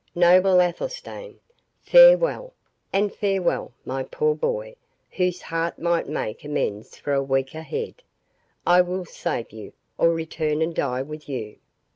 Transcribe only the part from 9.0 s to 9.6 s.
save